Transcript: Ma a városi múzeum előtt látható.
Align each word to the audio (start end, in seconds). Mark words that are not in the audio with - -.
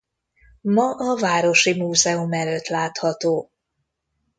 Ma 0.61 0.95
a 0.97 1.15
városi 1.19 1.73
múzeum 1.73 2.33
előtt 2.33 2.65
látható. 2.67 3.51